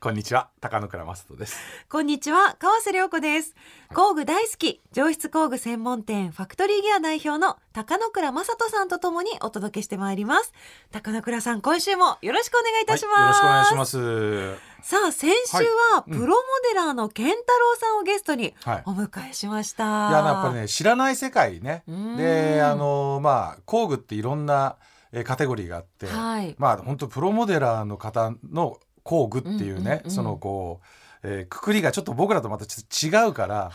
[0.00, 1.58] こんにちは高野倉正人です。
[1.88, 3.56] こんにちは川瀬良子です。
[3.92, 10.52] 工具大好き上質工具専門店ファクトリーギア代表の高野倉正人さんとともにお届けしてまいります。
[10.92, 14.54] 高野倉さん今週もよろしくお願いいたします、はい、よろしくお願いします。
[14.82, 15.56] さあ先週
[15.94, 16.34] はプロモ
[16.70, 21.82] デラーの健太郎さんをゲストにお迎えしました、はい、いややっぱりね知らない世界ね。
[22.16, 24.76] であのまあ工具っていろんな
[25.24, 30.86] カテゴリーがあって、はい、まあ本当プロモデラーの方の工具っていうね、そのこう、
[31.22, 33.72] えー、くくりがちょっと僕らとまた違うから、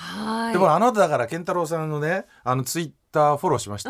[0.51, 3.89] でもあなただから健太郎さんのねあのツイッターフォローしまして、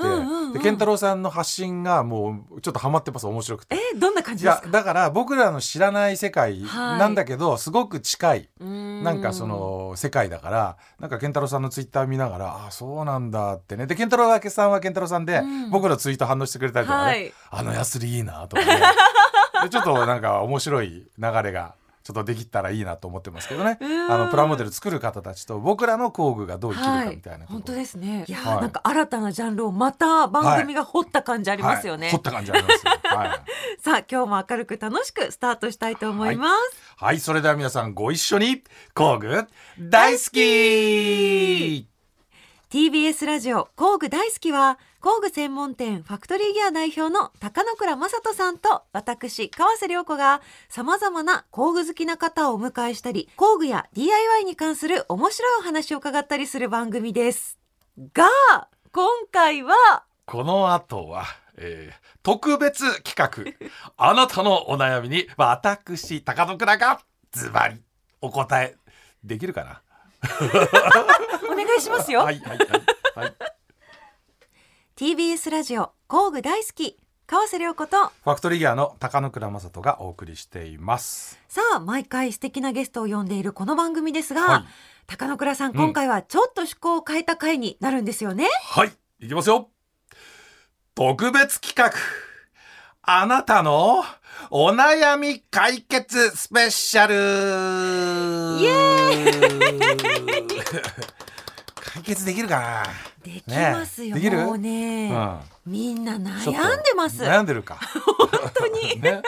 [0.54, 3.28] で健太郎さんの発信がもうちょっとハマってます。
[3.28, 3.76] 面白くて。
[3.76, 4.70] えー、どんな感じですか？
[4.70, 13.86] だから僕らの知らない世界なんだけど、すごく近いなんかその世界だからなんか健太郎さんのツイッター見ながらああそうなんだってね。
[13.86, 18.78] で健太郎さんは健太郎さんで、僕らツイート反応してくれたりとかね、はい、あのヤスリいいなとかね。
[18.78, 18.82] で
[19.70, 23.80] ちょっとなんか面白い流れがちょっとできたらいいなと思ってますけどね。
[24.10, 28.26] あのプラモデル作る方たちと僕らの工具がどう生きるかみたいな、はい、本当ですね。
[28.28, 28.32] い。
[28.32, 33.42] や、はい、なんか新たなジャンルをまた番組が掘った感じありますよね、はい、掘った感じあります、はい、
[33.80, 36.84] さあ今日も明るく楽しくスタートしたいと思います。
[36.98, 39.48] はい、それでは皆さんご一緒に工具
[39.80, 41.93] 大好き
[42.74, 57.60] TBS ラジオ工具大好きは工具専門店ファクトリーギア代表の高野倉正人さんと私川瀬良子が様々な工具好きな方をお迎えしたり工具や DIY に関する面白いお話を伺ったりする番組です。
[58.12, 58.28] が
[58.92, 59.76] 今回は
[60.26, 61.26] この後は
[61.58, 67.02] えー、特別企画あなたのお悩みに私高野倉が
[67.34, 67.80] ズバリ
[68.20, 68.76] お答え
[69.24, 69.84] できるかな。
[71.52, 72.22] お願いしますよ。
[72.22, 72.68] はいはいはい、
[73.16, 73.34] はい。
[74.96, 76.98] TBS ラジオ工具大好き。
[77.26, 78.08] 川瀬良子と。
[78.24, 81.40] ファクトリーギアの高野倉正人がお送りしています。
[81.48, 84.66] さあ毎回素敵なゲストを呼んでいるこの番組ですが、はい、
[85.08, 88.48] 高野倉さん、今回はちょっと趣向を変えた回になるんですよね。
[88.70, 89.70] はいいきますよ。
[90.96, 91.92] 特別企画。
[93.02, 94.04] あなたの
[94.50, 97.14] お悩み解決スペシャル。
[98.62, 98.83] イエーイ
[101.76, 102.84] 解決できるかな。
[103.24, 107.24] できますよ、ね、もうね、うん、みんな悩んでます。
[107.24, 107.80] 悩んでるか。
[108.18, 109.22] 本当に、 ね。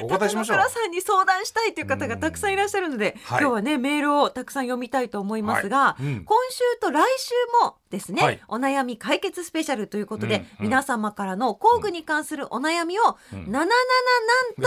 [0.00, 0.56] うん、お答えしましょう。
[0.70, 7.34] さんに相談したいという方がたくさんいらっしゃるので、今日はねメールをたくさん読みたいと思いますが、はいうん、今週と来週
[7.64, 13.72] もですね、はい、お悩み解決スペシャルということで、うんうん、皆様からの工具に関するお悩みを、うん、ななな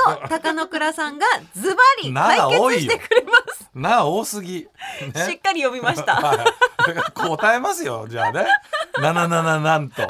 [0.03, 2.39] なんと高野倉さんがズバリ解
[2.71, 3.69] 決してくれます。
[3.73, 4.67] な多すぎ、
[5.13, 6.47] ね、しっかり読みました、はい、
[7.13, 8.45] 答えますよじゃあね
[9.01, 10.01] ななんと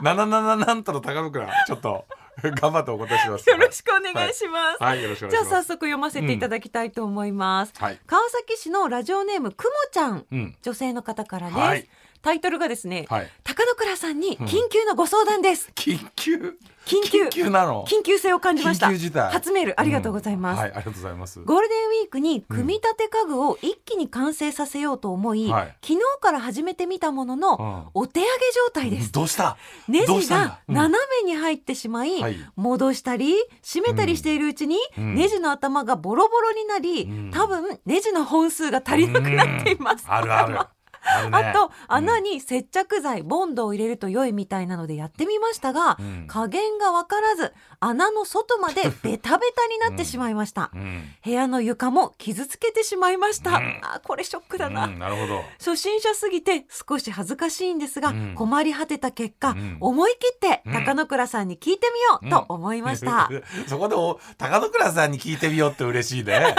[0.00, 0.14] な
[0.56, 2.06] なんとの高野倉ちょっと
[2.42, 3.48] 頑張ってお答えします。
[3.48, 4.82] よろしくお願いします。
[4.82, 7.74] はい、はい、よろしくじゃあ早速読ませていただきたいと思います。
[7.78, 11.58] うんはい、川崎市のラジオネームくもちゃん、うん、女性の方からです。
[11.58, 11.88] はい
[12.22, 15.72] タイトルがですね、はい、高野倉さんに緊急のご相談です。
[15.74, 16.56] 緊急？
[16.86, 17.24] 緊急。
[17.24, 17.84] 緊急なの？
[17.86, 18.86] 緊急性を感じました。
[19.30, 20.62] 初メールありがとうございます、うん。
[20.62, 21.40] はい、ありがとうございます。
[21.40, 28.30] ゴールデンウィークに組み立て家具を一気に完成させようと思い、うん、昨日から始めてみたものの、お手上げ
[28.66, 29.56] 状態です、どうした？
[29.88, 32.12] ネジが斜めに入ってしまい、
[32.54, 40.58] 戻したり締めたりしているうちに、ネジの頭がボロボロになり、多分ネジの本数が足りなくなっています、あるある
[41.04, 55.42] あ,、ね、あと穴に接着剤、ボンドを入れると良いみたいなのでやってみましたが、うん、加減が分からず穴の外までベタベタになってしまいました、うん、部屋の床も傷つけてしまいました、うん、あこれショックだな,、なるほど。
[55.58, 61.88] 初心者すぎて少し恥ずかしいんですが、困り果てた結果、思い切って高野倉さんに聞いて
[62.22, 63.28] みようと思いました、
[63.66, 63.96] そこで
[64.38, 66.54] 高野倉さんに聞いてみようって嬉しいね。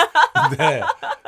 [0.58, 0.84] で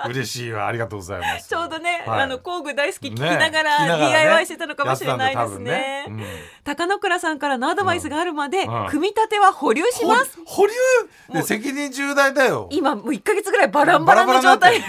[0.08, 0.68] 嬉しいわ。
[0.68, 1.48] ありがとうございます。
[1.50, 6.06] ちょうどね、はい、あの工具大好き聞きながら、ね、DIY してたのかもしれないですね、ね。
[6.07, 6.24] うん、
[6.63, 10.40] 高野倉さんからのアドバイスがあるまで、うん、組み立ては保留します。
[10.46, 10.74] 保留？
[11.44, 12.68] 責任重大だよ。
[12.72, 14.81] 今もう1か月ぐらいバラバラの状態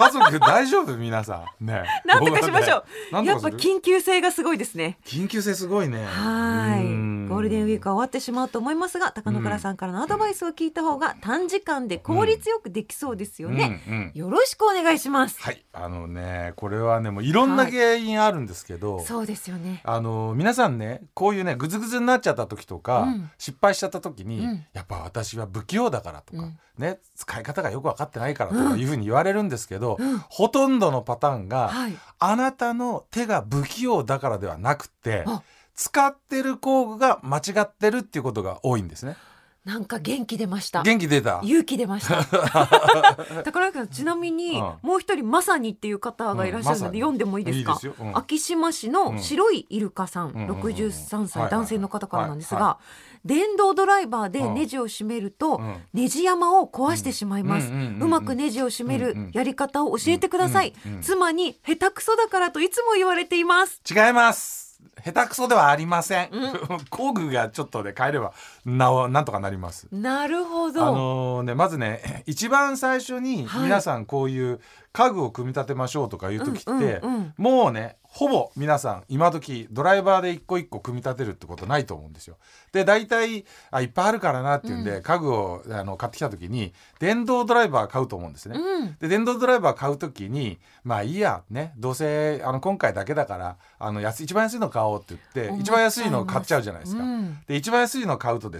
[0.00, 0.96] 家族大丈夫？
[0.96, 1.66] 皆さん。
[1.66, 1.84] ね。
[2.06, 3.24] なんとかしましょう。
[3.24, 4.98] やっぱ緊急性がすごいですね。
[5.04, 6.04] 緊急性すごいね。
[6.04, 6.84] はい。
[7.30, 14.00] ゴールデンウィークは終わってしまうと思いますが高野倉さんからのアドバイスを聞いた方が短時間で効率よくできそうですよね、うんうん。
[14.00, 15.40] うん、よろしくお願いします。
[15.40, 15.64] はい。
[15.72, 19.80] あのねこれはねもういろんな原因あるんですけど、はい、そうですよね。
[19.84, 26.42] あの皆さんねこういうねぐずぐずになっちゃった時とか、うん、失敗しちゃった時に、うん、やっぱ私は不器用だからとか、
[26.78, 29.89] ね使い方がよく分かってないからとかいうふうに言われるんですけど、
[30.28, 35.24] ほとんどのパターンが、はい、あなたの手が不器用だからではなくて
[35.74, 39.16] 使ってる工具が間違ってるっていうことが多いんですね。
[39.64, 40.82] なんか元気出ました。
[40.82, 41.40] 元気出た。
[41.44, 42.24] 勇気出ました。
[43.44, 47.78] 宝君ちなみに、うん、もう一人まさにっていう方がいらっしゃるので、読んでもいいですか？
[48.14, 52.78] 昭島市の白いイルカさん、六十三歳男性の方からなんですが、
[53.24, 55.60] 電動ドライバーでネジを締めると、
[55.92, 57.70] ネジ山を壊してしまいます。
[57.70, 57.72] う
[58.08, 60.72] まくネジを締めるやり方を教えてください。
[61.02, 63.80] 妻に下手くそだからといつも言われています。
[63.88, 64.70] 違います。
[65.04, 66.46] 下手くそではありません、う
[66.76, 68.32] ん、 工具がちょっとで変えれば
[68.64, 69.88] ななんとかなります。
[69.90, 70.82] なるほど。
[70.82, 74.60] あのー、ねまずね 一番最初に皆さんこういう
[74.92, 82.38] 家具を組み立てましょうとかいう時って、うんうんうん、もうねほぼ皆さん今時ドライバーで一個一個組み立てるってことないと思うんですよ。
[82.72, 88.58] で大体あいっぱいあるからなっていうんで、うん、家具をあの買ってきた時に電動ドライバー買うと思うんですね。
[88.58, 97.04] うん、で電動ドライバー買う時にまあいいやねどうせあの今回だけだからあの安一番安いの買おうって言って一番安いの買っちゃうじゃないですか。
[97.04, 98.59] うん、で一番安いの買うとで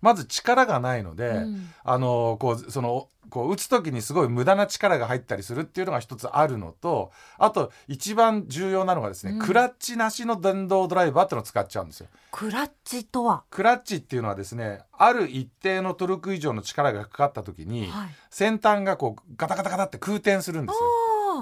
[0.00, 1.44] まず力がないので、
[1.84, 12.08] あのこうそのこう打つ時にすごい無駄な力が入ったりするっていうのが一つあるのとあと一番重要なのがですね、うん、クラッチなしの電動ドライバーっていうのを使っちゃうんですよ。
[12.30, 13.44] クラッチとは？
[13.50, 20.80] クラッチっていうのはですねある一定のトルク以上の力がかかった時に、はい、先端がこうガタガタガタって空転するんですよ。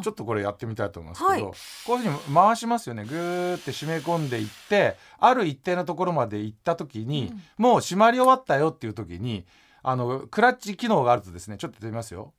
[0.01, 1.57] ちょっとこれやってみたいと思いますけど、はい、
[1.87, 3.05] こういうふうに回しますよね。
[3.05, 9.47] ぐーって締め込んでいってある一定のところまで行った時に、うん、もう締まり終わったよっていう時に
[9.83, 12.33] あのクラッチ機能があるとですねちょっとやってみますよ。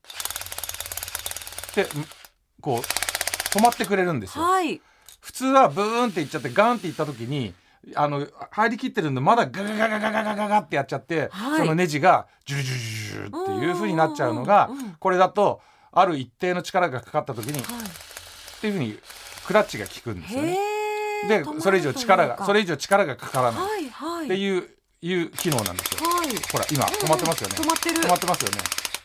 [1.76, 1.86] で
[2.62, 4.82] こう止まってくれるんですよ、はい、
[5.22, 7.54] 普通はブーンっていっちゃってガンっていった時に
[7.96, 14.70] あの入りきってるんでまだガガガガガガガガガってやっちゃって、はい、そのネジがジュジュジュジュっていう風になっちゃうのが
[15.00, 15.62] これだと
[15.92, 19.00] ある一定の力がかかった時に、はい、っていう風に
[19.46, 20.58] クラッチが効くんですよね。
[21.28, 23.88] でそれ以上力がそれ以上力がかからない
[24.26, 24.70] っていう
[25.02, 26.08] いう機能なんですよ。
[26.10, 27.56] はい、ほら今止まってますよね。
[27.56, 27.96] 止まってる。
[28.02, 28.58] 止まってますよね。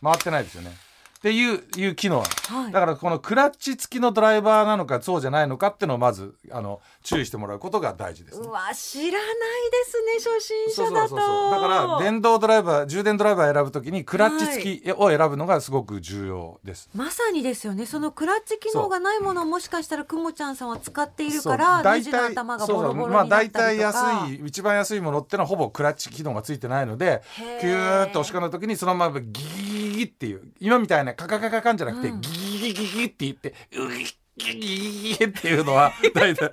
[0.03, 0.77] 回ってないですよね。
[1.23, 9.31] っていういう機能、はい、だからこのクラッチ付きのドライバーなのかそうじゃないのかっていうのをまずあの注意してもらうことが大事です、ね、うわ知らない
[9.71, 11.15] ですね初心者だと。
[11.15, 17.87] だから電動ドライバー充電ドライバー選ぶときにクラッチ付きを選ぶのがすごく重要です、はい、まさにですよね。
[17.87, 27.23] そのクラッチ機能がないものをもしかしたらくもちゃんさんは使っているから大体頭がボロボロまあ大体安い一番安いものってのはほぼクラッチ機能がついてないので
[27.61, 34.05] キューッと押し込んだ時にそのままギーっていう今みたいなカカカカカンじゃなくて、ギギギギって言ってうぎ
[34.37, 36.51] ギギギっていうのは 大体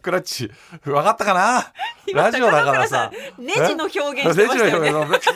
[0.00, 0.50] クラッチ
[0.84, 1.72] 分かったかな？
[2.14, 3.10] ラジオだからさ。
[3.36, 4.80] ネジの表現してましたよね。
[4.80, 5.26] ネジの表現。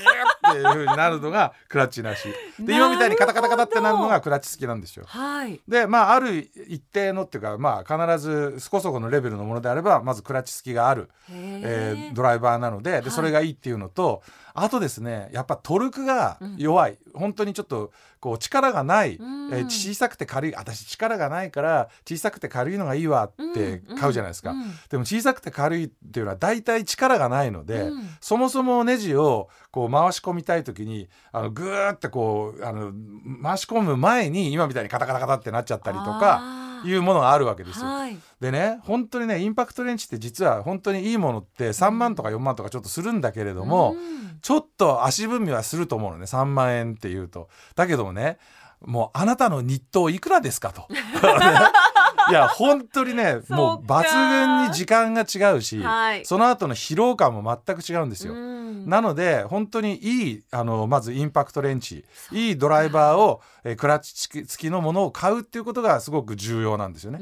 [0.50, 2.28] っていう風になるのがクラッチなし。
[2.60, 5.04] で今みたいにカタカタカタってなるのがクラッチ好きなんですよ。
[5.08, 14.22] はい、でまあある一定のっていうかまあ必ずそこそこのレベルのものであればまずクラッチ好きがある、えー、ドライバーなのででそれがいいっていうのと、
[14.62, 20.54] あとですねやっぱトルクが弱い、うん、本当にちょっとこう力がない、うん、えー、小さくて軽い。
[20.54, 24.62] 私力がないから小さくて軽いのがいいわって買うじゃないですか、うん。
[24.62, 32.92] うん、でも小さくて軽いっていうのは大体力がないので、うん、そもそもネジをこう回し込みたい時にあのグーってこうあの
[33.42, 36.69] 回し込む前に今みたいにカタカタカタってなっちゃったりとか。
[36.84, 37.86] いうものがあるわけですよ。
[37.86, 47.48] はい、でね本当にねインパクトレンチって実は本当にいいものって3万とか4万とかちょっとするんだけれども、うん、ちょっと足踏みはすると思うのね3万円っていうと。
[47.74, 48.38] だけどもね
[48.84, 50.86] もうあなたの日当いくらですかと。
[52.30, 58.34] いや本当にね もう抜群に時間が違うし、はい、その後の疲労感も全く違うんですよ。
[58.34, 67.18] なので本当にいいあのまずインパクトレンチいいドライバーを、えクラッチ付きのものを買うっていうことがすごく重要なんですよね。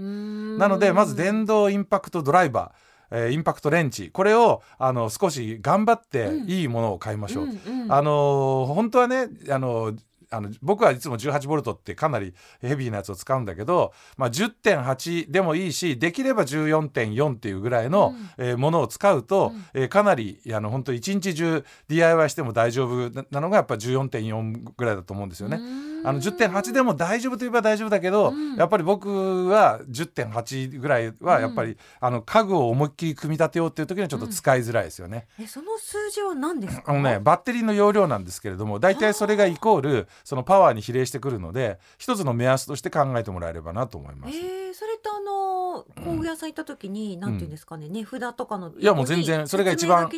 [0.58, 4.10] なのでまず電動インパクトドライバーえー、インパクトレンチ。
[4.10, 7.44] これをあの少し頑張っていいものを買いましょう。
[7.44, 7.82] うんうん。
[7.84, 9.94] うん、あの本当はねあの
[10.30, 25.60] あの僕はいつも18ボルトってかなりヘビーなやつを使うんだけど、まあ、10.8でもいいしできれば14.4っていうぐらいの、うん、えー、ものを使うと、うん、えー、かなりあの本当一日中 DIY しても大丈夫なのがやっぱ14.4ぐらいだと思うんですよね。
[26.04, 35.26] あの10.8でも大丈夫といえば大丈夫だけど、やっぱり僕は10.8ぐらいはやっぱり、あの家具を思いっきり組み立てようっていう時にはちょっと使いづらいですよね。
[35.40, 36.92] えその数字は何ですか？
[36.92, 44.36] あのねバッテリーの容量なんですけれども大体それがイコールそのパワーに比例してくるので一つの目安として考えてもらえればなと思います。
[44.36, 50.10] えー、それとあの工具屋さん行った時に、うん、なんていうんですかね値札とかのいやもう全然それが一番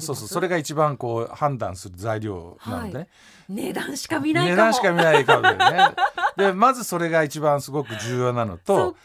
[0.00, 2.92] そうそうそれが一番こう判断する材料なので。
[2.92, 3.08] ね、はい、
[3.48, 5.94] 値段しか見ない値段しか見ないかもね。
[6.36, 8.96] でまずそれが一番すごく重要なのと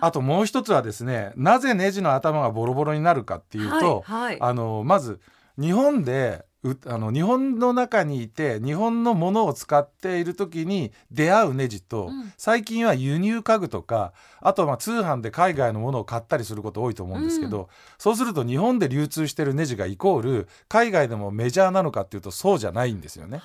[0.00, 5.20] あともう一つはですねなぜネジの頭がボロボロになるかっていうと、あのまず
[5.60, 6.46] 日本で
[6.86, 23.40] あの日本の中にいて日本のものを使っている時に出会うネジと、うん、最近は輸入家具とかあとはまあ通販で海外のものを買ったりすること多いと思うんですけど、うん、そうすると日本で流通してるネジがイコール海外でもメジャーなのかっていうとそうじゃないんですよね。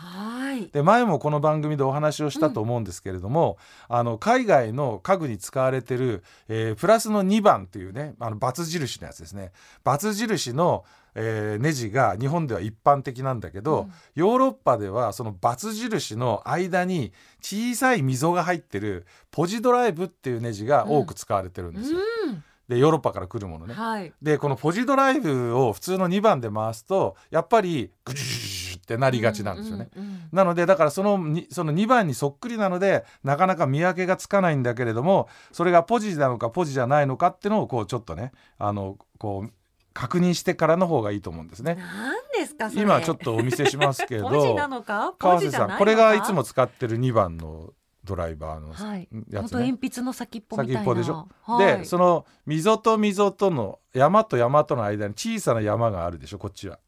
[0.72, 3.58] で前もこの番組でお話をしたと思うんですけれども、
[3.90, 9.52] うん、あの海外の家具に使われてる、えー、プラスの2番っていうねあの×印のやつですね。
[9.86, 10.84] ×印の
[11.16, 22.00] えー、ネジが日本では一般的なんだけど、うん、ヨーロッパではそのバツ印の間に小さい溝が入ってるポジドライブっていうネジが多く使われてるんですよ。
[22.28, 22.44] うん。
[22.68, 39.52] でヨーロッパから来るものね、はい、でこのポジドライブを普通の2番で回すとやっぱりグジュってなりがちなんですよね、うんうんうん、なのでだからそのその2番にそっくりなのでなかなか見分けがつかないんだけれどもそれがポジなのかポジじゃないのかっていうのをこうちょっとねあのこう
[39.94, 41.76] 確認してからの方がいいと思うんですね。
[41.76, 44.30] 何ですか今ちょっとお見せしますけど
[45.18, 47.74] 川瀬さんこれがいつも使ってる2番の
[48.04, 49.08] ドライバーのやつね、はい、
[49.72, 56.40] 鉛筆の先っぽ先っぽでしょ、はい、でその溝と溝との山と山との間に小さな山があるでしょ？
[56.40, 56.80] こっちは。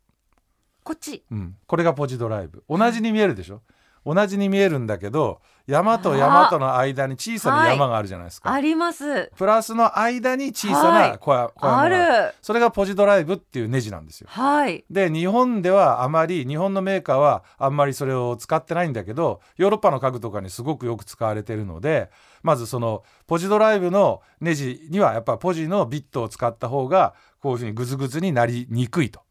[0.83, 2.63] こっち、うん、これがポジドライブ。
[2.69, 3.61] 同じに見えるでしょ、
[4.05, 9.31] 同じに見えるんだけど山と山との間に小さな山があるじゃないですか、はい、あります。
[9.35, 12.33] プラスの間に小さな小山がある。
[12.41, 22.11] それがポジドライブっていうネジなんですよ、はい、で日本ではあまり日本のメーカーはあんまりそれを使ってないんだけどヨーロッパの家具とかにすごくよく使われてるので
[22.43, 29.21] まずそのポジドライブのネジにはやっぱポジのビットを使った方がこういうふうにグズグズになりにくいと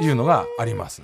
[0.00, 1.02] いうのがあります。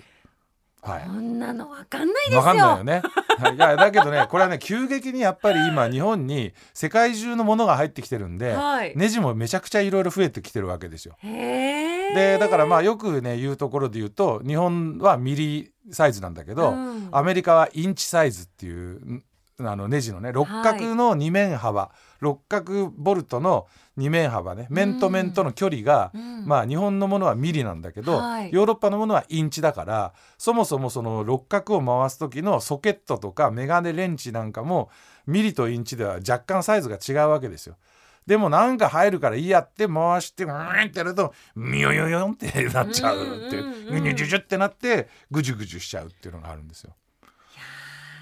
[0.84, 2.38] はい、こんなのわかんないですよ。
[2.40, 3.02] わかんないよね。
[3.38, 11.16] はい、いやだけどねこれはね急激にやっぱり今日本に世界中のものが入ってきてるんで、はい、ネジもめちゃくちゃいろいろ増えてきてるわけですよ。
[11.22, 19.22] でだからまあよくね言うところで言うと日本はミリサイズなんだけど、うん、アメリカはインチサイズっていう
[19.60, 23.66] あのネジのね六角の二面幅、はい、六角ボルトの
[23.96, 34.88] 二面幅ね面と面との距離が、うん、まあ日本のものはミリなんだけど、はい、ヨーロッパのものはインチだからそもそもその六角を回す時のソケットとかメガネレンチなんかも
[35.26, 37.76] ミリとインチでは若干サイズが違うわけですよ。
[38.26, 43.56] でもなんか入るからいいやって回してうんってやるとミヨヨヨンってなっちゃうって
[43.90, 46.94] グニュジュジュってなってグジュグジュしちゃうっていうのがあるんですよ。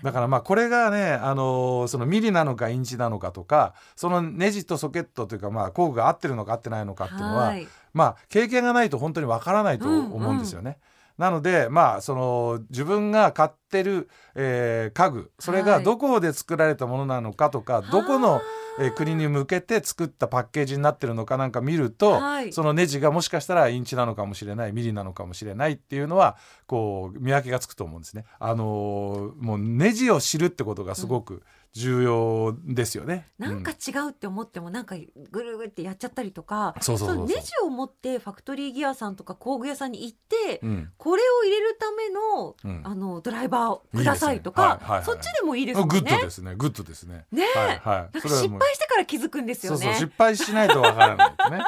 [0.03, 10.63] だからまあこれがね、あのー、そのミリなのかインチなのかとかそのネジとソケットというかまあ工具が合ってるのか合ってないのかっていうのは、はい、まあ経験がないと本当にわからないと思うんですよね。
[10.63, 10.77] うんうん
[11.19, 18.41] なのでまあその自分が買ってる、えー、家具それがどこで作られたものなのかとか、はい、どこの
[18.79, 26.37] えー、国に向けて作ったパッケージになってるのかなんか見ると、はい、そのネジがもしかしたらインチなのかもしれないミリなのかもしれないっていうのは
[26.67, 28.25] こう見分けがつくと思うんですね。
[28.39, 31.43] あのー、もうネジを知るってことがすごく、うん
[31.75, 33.29] 重要ですよね。
[33.39, 34.95] なんか違うって思ってもなんか
[35.31, 45.87] ぐるぐるってやっちゃったりとか、そのネジを持ってファクトリーギアさんとか工具屋さんに行って、うん、これを入れるための、うん、あのドライバーをくださいとか、いいねはいはいはい、そっちでもいいですね。
[45.87, 46.55] グッドですね。
[46.57, 47.25] グッドですね。
[47.33, 49.79] ね、はい、はい、失敗してから気づくんですよね。
[49.79, 51.65] そうそう失敗しないとわからないですね。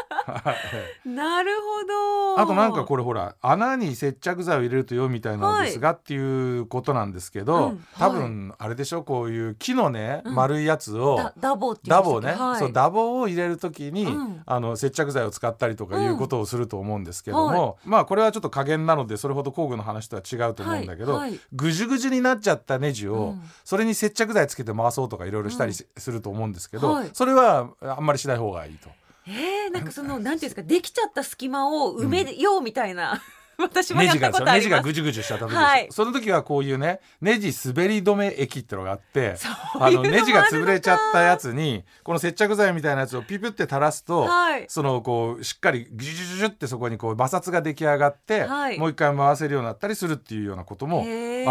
[1.17, 2.41] なるほど。
[2.43, 28.91] あとなんかこれほら穴に接着剤を入れるとよみたいなんですが、っていうことなんですけど、うん、多分あれでしょこういう木のね、丸いやつをダボダボね、はい、そうダボを入れる時に、うん、あの接着剤を使ったりとかいうことをすると思うんですけども、まあこれはちょっと加減なのでそれほど工具の話とは違うと思うんだけど、はい、ぐじゅぐじゅになっちゃったネジを、それに接着剤つけて回そうとかいろいろしたりすると思うんですけど、それはあんまりしない方がいいと。
[29.27, 33.23] えー、なんかそのなんていうんですかできちゃった隙間を埋めようみたいな、
[33.59, 34.55] 私もやったことあります。
[34.57, 39.37] ネジがぐじゅぐじゅした時、はい、その時はこういうねネジ滑り止め液ってのがあって
[39.79, 51.05] あのネジが潰れちゃったやつにこの接着剤みたいなやつをピピュって垂らすと、はい、そのこうしっかりギュジュジュってそこにこう摩擦が出来上がって、はい、もう一回回せるようになったりするっていうようなこともあ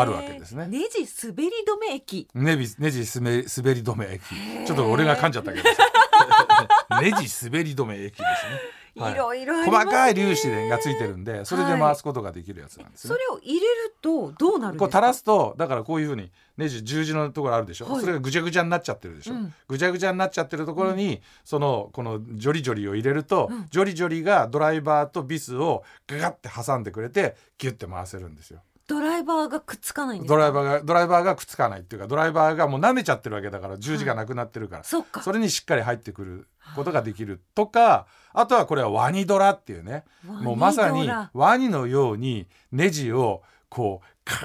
[0.06, 0.68] るわけですね。
[0.68, 5.70] ネジ滑り止め液ネジネジ滑り止め液ちょっと俺が噛んじゃったけど
[7.02, 8.83] ネジ滑り止め液ですね。
[8.96, 13.14] はい、いろいろ細かい粒子がついてるんでそれで回すことができるやつなんです、ね。
[13.14, 28.62] はい、それを入れるとどうなるこう垂らすとだからこういうふうにネジ十字のところあるでしょ、はい、それがぐちゃぐちゃになっちゃってるでしょ、うん、ぐちゃぐちゃになっちゃってるところに、うん、そのこのジョリジョリを入れると、うん、ジョリジョリがドライバーとビスをガガって挟んでくれてギュッて回せるんですよ。
[28.88, 44.36] ドライバーがくっつかないドライバーがドライバーがくっつかないっていうかドライバーがもう舐めちゃってるわけだから十字がなくなってるから、はい、そそれにしっかり入ってくることができるとかあとはこれはワニドラっていうねもうまさにワニのようにネジをこうキ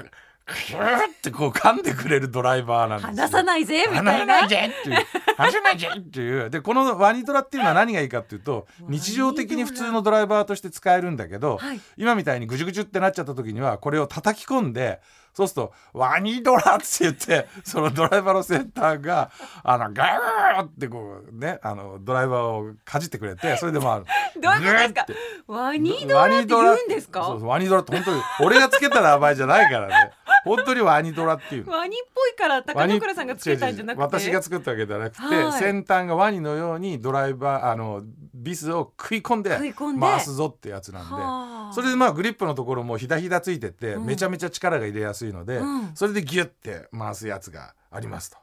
[0.49, 4.11] ューってこう噛んでくれるドライバーなんです離さないぜみたいな。
[4.11, 4.95] 離さないぜっていう。
[5.37, 6.49] 離さないぜっていう。
[6.49, 14.99] でこのワニトラっていうのは何がいいかっていうと日常的に普通のドライバーとして使えるんだけど、はい、今みたいにぐじゅぐじゅってなっちゃった時にはこれを叩き込んで
[15.33, 19.29] そうすると「ワニドラ」って言ってそのドライバーのセンターが
[19.63, 25.05] あのガーってこうねあのドライバーをかじってくれてそれでまあどういうことですか？
[25.47, 27.23] ワニドラって言うんですか？
[27.23, 30.11] そうワニドラって本当に俺がつけたら甘いじゃないからね
[30.45, 31.69] 本当にワニドラっていう。
[31.69, 34.03] ワニっぽいから高野倉さんがつけたんじゃなくて。
[34.03, 38.03] 私が作ったわけじゃなくて、はい、先端がワニのようにドライバーあの
[38.33, 39.57] ビスを食い込んで
[39.99, 41.73] 回すぞってやつなんで。
[41.75, 48.37] それでまあグリップのところもひだひだついてて、めちゃめちゃ力が入れやすいので、うん、それでギュッて回すやつがありますと。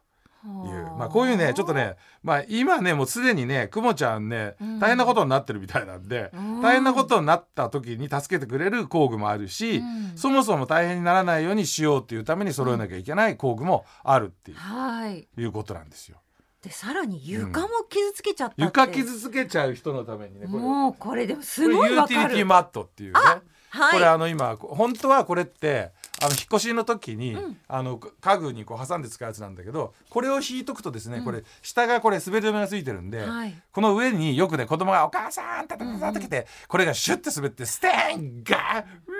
[0.46, 16.18] いう、まあ、こういうねちょっとね、まあ、今ねもうすでにねくもちゃんね大変なことになってるみたいなんで、うん、大変なことになった時に助けてくれる工具もあるし、うん、そもそも大変にならないようにしようっていうために揃えなきゃいけない工具もあるっていう,、はい、いうことなんですよ。
[16.62, 23.20] でさらに床も傷つけちゃった、うん、床傷つけちゃう人のためにねもうこれでもすごいユーティリティマットっていうね。
[23.68, 25.92] はい、これあの今本当はこれって
[26.22, 39.12] あの引っ越しの時に、うん、あの家具にこう挟んで使うやつなんだけどこれを引いとくとですね、うん、これ下がこれ滑り止めがついてるんで、はい、この上によくね子供が「お母さん!」って叩けて、うん、これがシュッて滑ってステンガーウ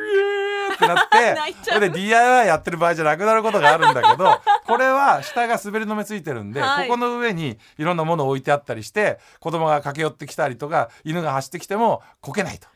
[0.71, 12.69] ーってなってこれで DIY やってる場合じゃなくなることがあるんだけどこれは下が滑り止めついてるんで、はい、ここの上にいろんなものを置いてあったりして子供が駆け寄ってきたりとか犬が走ってきてもこけないと。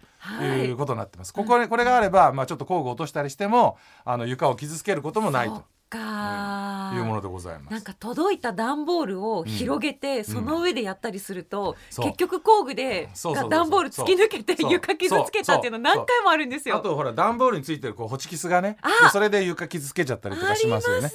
[0.57, 0.71] い。
[0.71, 1.33] うことになってます。
[1.33, 5.65] ここねこれがあれば、まあ、ちょっと工具落としたりしてもあの床を傷つけることもないと。
[5.91, 7.71] か、いうものでございます。
[7.73, 13.11] なんか届いた段ボールを広げて、その上でやったりすると、結局工具で
[13.51, 16.77] 段ボール突き抜けて床傷つけたっていうの何回もあるんですよ。
[16.77, 18.79] あとほら段ボールについてるこうホチキスがね
[19.13, 21.11] それで床傷つけちゃったりとかしますよね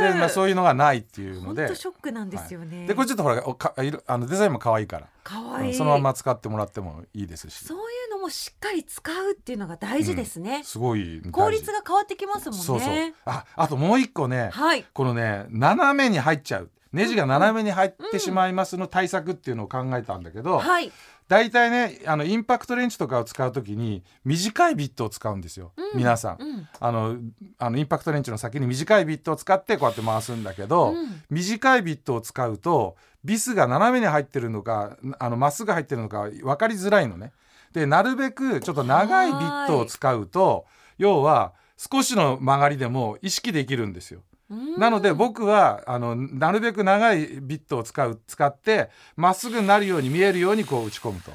[0.00, 1.74] で、まあ、そういうのがないっていうので。
[1.74, 3.74] ショックなんですよね、はい、でこれちょっとほらか
[4.06, 5.06] あのデザインも可愛いから。
[5.24, 5.74] 可愛い。
[5.74, 7.64] そのまま使ってもらってもいいですし。
[7.64, 12.64] そういうのもしっかり使うっていうのが大事ですね、うん、すごい効率が変わってきますもんね。
[12.64, 13.14] そうそう。
[13.24, 16.70] ああともう一個ね、はい、このね斜めに入っちゃう。
[16.92, 20.92] ネジが斜めに入ってしまいますの対策っていうのを考えたんだけど、はい、
[21.28, 27.16] 大体ねあのインパクトレンチとかを使う時に短いビットを使うんですよ、うん、皆さん、うん、あの
[27.58, 37.32] あのインパクトレンチの先に短いビットを使ってこうやって回すんだけど、うん、短いビットを使うとビスが斜めに入ってるのかあのまっすぐ入ってるのか分かりづらいのね。
[37.72, 40.66] でなるべくちょっと長いビットを使うと
[40.98, 44.20] 要は少しの曲がりでも意識できるんですよ。
[44.50, 51.32] なので僕はあのなるべく長いビットを使う使ってまっすぐになるように見えるようにこう打ち込むと。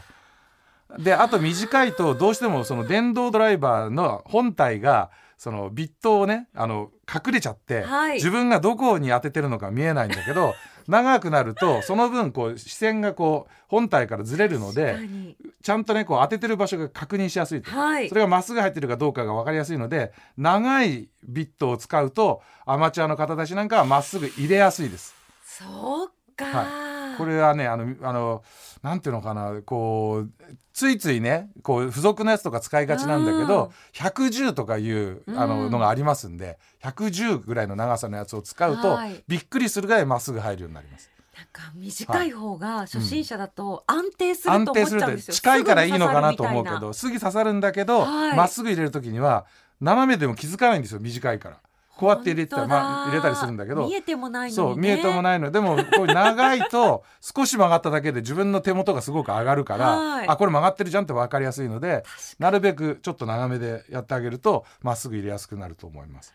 [0.99, 10.53] であと短いとどうしてもその電動ドライバーの本体がそのビットをねあの隠れちゃって、はい、自分がどこに当ててるのか見えないんだけど
[10.87, 14.97] 長くなるとその分こう視線がこう本体からずれるので
[15.61, 25.15] ちゃんとねこう当ててる場所が確認しやすいと、はい、それがまっすぐ入ってるかどうかが分かりやすいので長いビットを使うとアマチュアの方たちなんかはまっすぐ入れやすいです。
[25.45, 26.86] そうか、はい
[27.17, 28.43] これはねあのあの
[28.81, 30.31] なんていうのかなこう
[30.73, 41.09] ついついねこう付属のやつとか使いがちなんだけど110とかいうあののがありますんで110ぐらいの長さのやつを使うと、はい、びっくりするぐらいまっすぐ入るようになります。
[41.37, 49.45] なんか短い方が初心者だと安定すると思っちゃうんですよ、近いからいいのかなと思うけどすぐ刺さるんだけどま、はい、っすぐ入れる時には
[49.79, 51.59] 斜めでも気づかないんですよ短いから。
[51.97, 53.87] こうやって入れてたまあ入れたりするんだけど。
[53.87, 55.51] 見えてもないの、ね、そう見えてもないの。
[55.51, 62.03] でもこう長いと 少し曲がっただけで自分の手元がすごく上がるから、はい、あこれ曲がってるじゃんって分かりやすいので
[62.39, 66.33] なるべくちょっと長めでやってあげるとまっすぐ入れやすくなると思います。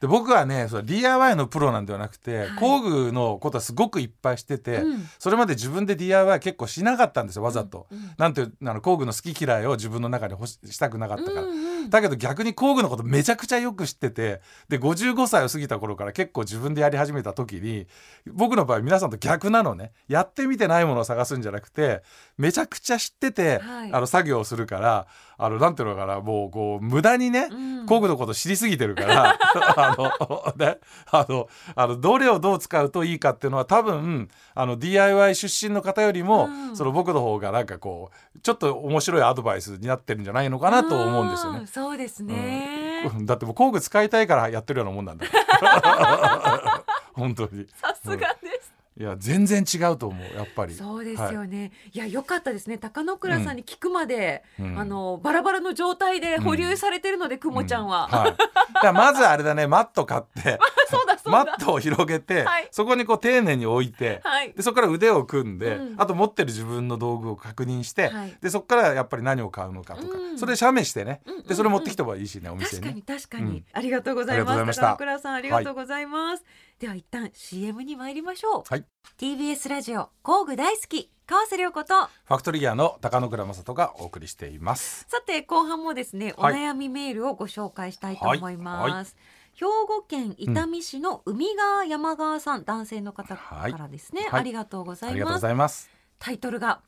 [0.00, 7.86] で僕はねそれ DIY のプロなんではなくて、はい、工具のことはすごくいっぱいしてて、うん、それまで自分で DIY 結構しなかったんですよわざと。
[7.90, 10.36] うんうん、なんてあの工具の好き嫌いを自分の中で
[10.70, 11.42] したくなかったから。
[11.42, 17.86] うんうん、だけど逆に工具のことめちゃくちゃよく知っててで55歳を過ぎた頃から結構自分でやり始めた時に
[18.26, 19.92] 僕の場合皆さんと逆なのね。
[20.08, 22.02] やってみてないものを探すんじゃなくて
[22.40, 29.38] めちゃくちゃ知ってて、はい、あの作業をするからあのなんていうのかなもうこう無駄にね、うん、工具のこと知りすぎてるから
[29.76, 30.78] あの、ね、
[31.10, 41.66] あのあのどれをどう使うといいかっていうのは多分あの DIY 出身の方よりも、うん、その僕の方がなんかこうちょっと面白いアドバイスになってるんじゃないのかなと思うんですよね。
[41.66, 45.26] そうですね、うん、だってもう工具使いたいからやってるようなもんなんだ
[47.12, 47.66] 本当に。
[47.76, 50.74] さすがです、いや全然違うと思うやっぱり。
[50.74, 52.76] そうですよね、はい、いや良かったですね。
[52.76, 58.36] 高野倉さんに聞くまで、うん、あのバラバラの状態で保留されてるので、うん、くもちゃんは、うん、はい、
[58.82, 60.58] じゃまずあれだねマット買って
[61.28, 74.80] マットを広げて、はい、そこにこう丁寧に置いて、はい、でそこから腕を組んで、あと持ってる自分の道具を確認して、はい、でそこからやっぱり何を買うのかとか、それで写メしてね、でそれ持ってきてもいいしねお店に、確かに確かに、ありがとうございます。
[74.80, 76.44] 高野倉さんありがとうございます、
[76.78, 78.84] では一旦 CM に参りましょう、はい、
[79.18, 85.06] TBS ラジオ工具大好き川瀬良子とファクトリーギアの高野倉正人がお送りしています。
[85.08, 88.92] さて後半もですね、お悩みメールをご紹介したいと思います、はい。
[88.92, 89.06] はい、
[89.54, 95.90] 兵庫県伊丹市の海川山川さん、うん、男性の方からですね、ありがとうございます。
[96.18, 96.80] タイトルが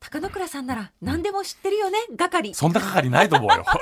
[0.00, 2.54] 高野倉さんなら何でも知ってるよね、係。
[2.54, 3.64] そんな係ないと思うよ。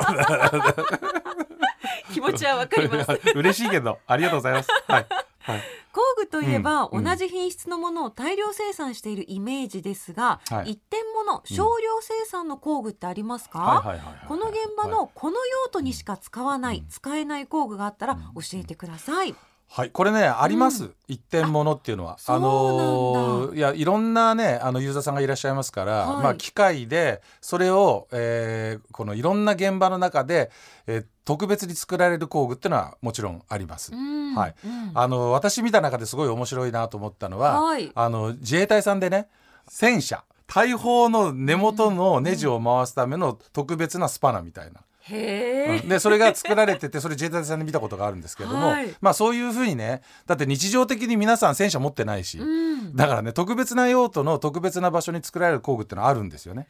[2.12, 3.10] 気持ちはわかります。
[3.34, 4.68] 嬉しいけどありがとうございます。
[4.86, 5.06] はい。
[5.40, 5.62] はい、
[5.92, 13.84] 工具といえば、同じ品質のものを大量生産しているイメージですが、一点もの少量生産の工具ってありますか？
[14.26, 19.34] この現場のこの用途にしか使わない、使えない工具があったら教えてください。
[19.74, 22.18] はい、これねあります、うん、一点ものっていうのは。
[22.26, 30.50] あのー、いやいろんなねあのユーザーさんがいらっしゃいますから、はい、まあ機械でそれを、えー、このいろんな現場の中で、
[30.86, 33.94] えー、特別に作られる工具っていうのはもちろんあります。
[33.94, 39.28] うん、はい、うん、あの私見た中ですごい面白いなと思ったのは、はい、あの自衛隊さんでね
[39.68, 44.82] 戦車大砲の根元のネジを回すための特別なスパナみたいな。
[45.04, 56.68] へでそれが作られててそれ自衛隊さんで見たことがあるんですけども、はい、まあそういうふうにねだって日常的に皆さん戦車持ってないし、うん、だからね特別な用途の特別な場所に作られる工具ってのはあるんですよね。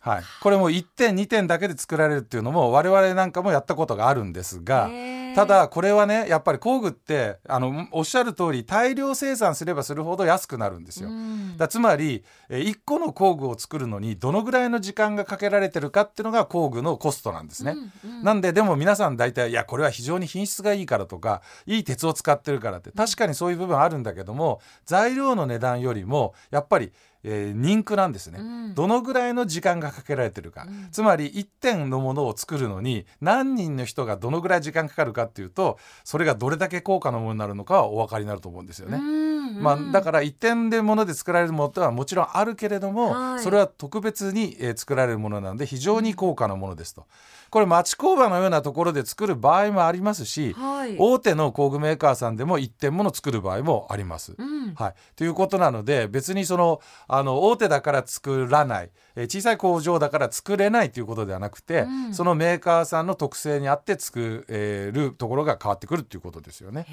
[0.00, 4.88] はい、これも1点2点だけで作られるっていうのも我々なんかもやったことがあるんですが
[5.34, 11.10] ただこれはねやっぱり工具ってあのおっしゃる通り大量生産すればするほど安くなるんですよ。
[11.56, 17.76] だつまり1個の工具を作るのにどのぐらいの時間がかけられてるかっていうのが工具のコストなんですね。
[18.04, 26.92] うんうん、なんででも皆さん大体いやこれは非常に品質がいいからとかいい鉄を使ってるからって確かにそういう部分あるんだけども材料の値段よりもやっぱり
[27.24, 39.00] えー、人区なんですね、うん、どのぐらいの時間がかけられてるか、うん、つまり1点のものを作るのに何人の人がどのぐらい時間かかるかっていうとそれがどれだけ高価なものになるのかはお分かりになると思うんですよね。
[39.60, 47.06] まあ、だから1点でもので作られるものはもちろんあるけれども、はい、それは特別に、えー、作られるものなので非常に高価なものですと。
[47.50, 54.34] これ町工場のようなところで作る場合もありますし、はい、大手の工具メーカーさんでも1点もの作る場合もあります。
[54.38, 64.46] うん、はい、ということなので別にそのあの大手だから作らない、え小さい工場だから作れないということではなくて、うん、そのメーカーさんの特性に合って作
[64.92, 66.86] るところが変わってくるということですよね。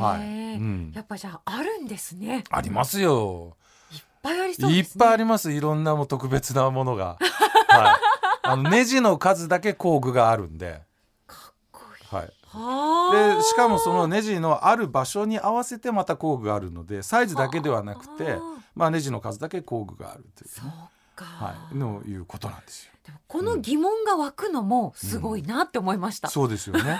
[0.00, 2.44] はい、うん、やっぱじゃああるんですね。
[2.50, 3.56] ありますよ。
[3.92, 7.18] いっぱいありそう、ね、いっぱいありますいろんなも特別なものが。
[7.68, 8.10] はい
[8.42, 10.82] あのネジの数だけ工具があるんで。
[11.26, 12.16] かっこいい。
[12.16, 12.32] はい。
[12.52, 18.36] でしかもそのネジのある場所に合わせてまた工具があるのでサイズだけではなくて
[18.74, 20.72] まあネジの数だけ工具があるという、ね、
[21.16, 22.90] はい、のいうことなんですよ。
[23.26, 26.28] この疑問が湧くのもすごいなって思いました。
[26.28, 26.98] うん、そうですよね。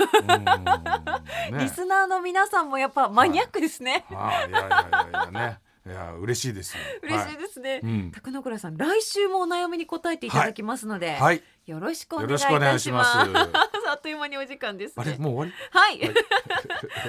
[1.53, 4.05] ね、リスナーの皆さんもやっぱマニアックですね。
[4.09, 4.53] はい、い。
[4.53, 5.59] やいやいやいやね。
[5.87, 7.81] いや嬉しいです嬉しいですね、はい。
[7.81, 13.17] うん、高野倉さん来週もお悩みに答えていただきますので、はい、よろしくお願いいたします。
[13.17, 15.53] あっという間にお時間です、ね、あれもう終わり？
[15.71, 16.15] はい、はい、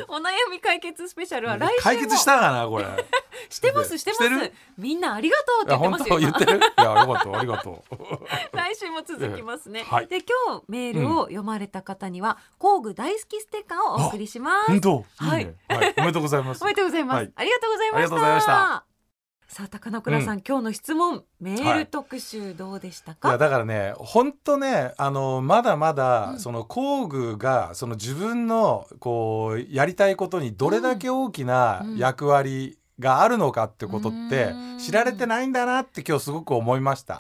[0.09, 2.85] お悩み解決スペシャルは 来週解決したかなこれ。
[3.49, 4.51] してますしてます。
[4.77, 6.57] みんなありがとうって言ってますよ言ってる。
[6.57, 8.57] いやありがとうありがとう。
[8.57, 14.67] 来週も続きますね、はい、で今日メールを読まれた方には、工具大好きステッカーをお送りします。
[14.67, 15.05] 本当？
[15.17, 16.63] はい、はい、おめでとうございます。
[16.63, 18.90] おめでとうございます、ありがとうございました
[19.53, 37.19] さあ高野倉さん、うん、今日の質問メール特集どうでしたか、はい、だからね本当ねあのまだまだ、うん、その工具がその自分のこうやりたいことにどれだけ大きな役割があるのかってことって知られてないんだなって今日すごく思いました。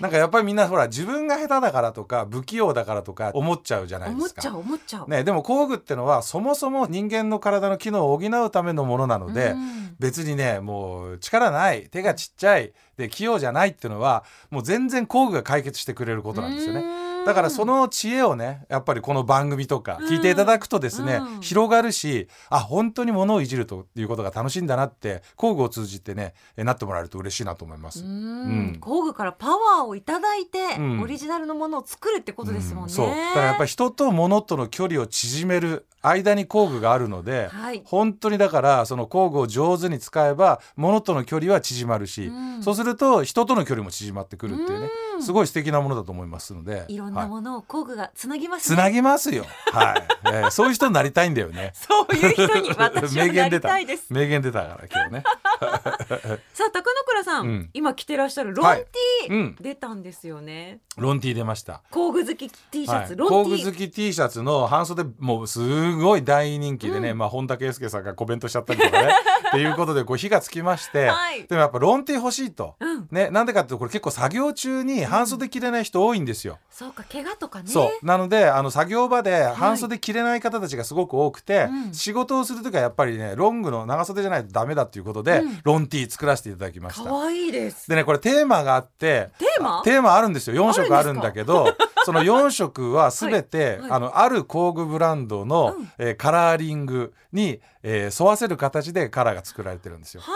[0.00, 4.42] なんかやっぱりみんなほら自分が下手だからとか不器用だからとか思っちゃうじゃないですか。
[4.42, 5.10] 思っちゃう思っちゃう。
[5.10, 9.54] ねでも工具ってのはそもそも人間の体の機能を補うためのものなので、
[9.98, 17.05] 別にねもう力ない手がちっちゃいで器用じゃないっていうのはもう全然工具が解決してくれることなんですよね。
[17.26, 28.04] だからその知恵をねやっぱりこの番組とか聞いていただくとですね、うん、広がるしあ本当にものをいじるということが楽しいんだなって工具を通じてねなってもらえると嬉しいなと思います。
[28.04, 30.58] うん、工具からパワーをいただいて、
[31.02, 32.92] オリジナルのものを作るってことですもんね。
[32.92, 33.08] そう。
[33.08, 44.88] だからやっぱり人と物との距離を縮める間に工具があるので、はい、本当にだからその工具を上手に使えば物との距離は縮まるし、うん、そうすると人との距離も縮まってくるっていうね、う
[45.22, 46.84] すごい素敵なものだと思いますので。
[46.88, 46.96] い。
[46.96, 49.44] ろんなものを工具がつなぎます、ね、つなぎますよ。
[49.72, 51.72] はい、えー、そういう人になりたいんだよね。
[51.76, 54.12] そういう人に私はなりたいです。
[54.12, 55.24] 名言出たから今日ね。
[56.52, 59.40] さあ高野倉さん、うん、今着てらっしゃるロンティー、はい。
[59.40, 60.80] うん、出たんですよね。
[60.96, 61.82] ロンティー出ました。
[61.90, 69.14] 工具好き T シャツ、はい、工具好き T シャツの半袖もうすごい大人気でね、うん、まあ本田圭佑さんがコメントしちゃったりとかね
[69.48, 72.74] っていうことでこう火がつきまして、はい、でもやっぱロンティー欲しいと、
[73.10, 76.58] ねなんでかっていうとこれ結構作業中に半袖着れない人多いんですよ。
[76.70, 77.68] そうか怪我とかね。
[77.68, 78.06] そう。
[78.06, 87.08] なのであの作業場で半袖着れない方たちがすごく多くて、はい、仕事をする時はやっぱりねロングの長袖じゃないとダメだっていうことで、うん、ロンティー作らせていただきました。
[87.08, 87.88] 可愛いです。
[87.88, 89.82] でねこれテーマがあってテーマ？
[89.84, 90.56] テーマあるんですよ。
[90.56, 91.74] 4色あるんだけど
[92.06, 93.80] その4色は全て、はい。
[93.80, 100.20] はい、あのある工具ブランドの、うん、えー、カラーリングに、えー、沿わせる形でカラーが作られてるんですよ。
[100.22, 100.32] は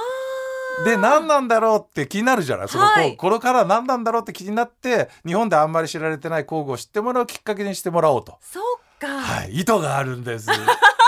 [0.85, 2.69] で何なんだろうって気になるじゃない？
[2.69, 8.39] その、はい、このカラー何なんだろうって気になって日本であんまり知られてない工具を知ってもらうきっかけにしてもらおうと。
[8.41, 8.65] そう
[9.01, 10.49] か、はい、意図があるんです。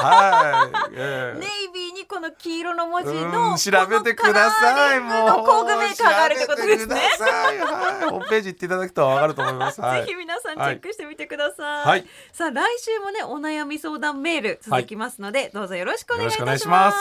[0.03, 5.47] はい、えー、ネイビーにこの黄色の文字の調べてくださいもう。
[5.47, 6.95] 工具メーカーがあるってことですね。
[6.95, 9.81] はい、ホームページ行っていただくとわかると思います。
[9.81, 11.87] はい、ぜ ひ皆さんチェックしてみてください。
[11.87, 16.99] はい、さあ来週もねお悩み相談メール続きますので、はい、どうぞよろしくお願いいたします。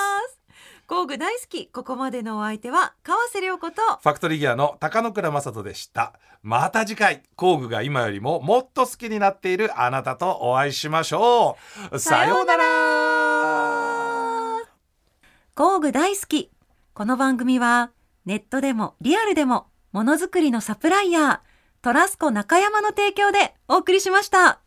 [0.87, 6.13] 工具大好きここまでのお相手は川瀬良子とファクトリーギアの高野倉正人でした。
[6.43, 11.57] また次回工具が今よりももっと好きになっているあなたとお会いしましょ
[11.93, 11.99] う。
[11.99, 13.10] さようなら
[15.53, 16.49] 工具大好き
[16.93, 17.91] この番組は
[18.25, 21.39] ネットでもリアルでもものづくりのサプライヤー
[21.81, 24.61] トラスコ中山の提供でお送りしました。